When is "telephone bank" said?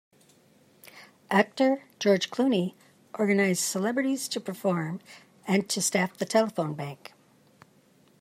6.25-7.13